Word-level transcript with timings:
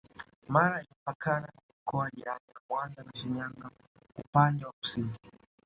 Mara 0.53 0.79
imepakana 0.83 1.47
na 1.55 1.61
mikoa 1.67 2.09
jirani 2.13 2.45
ya 2.47 2.59
Mwanza 2.69 3.03
na 3.03 3.11
Shinyanga 3.15 3.69
upande 4.17 4.65
wa 4.65 4.71
kusini 4.71 5.13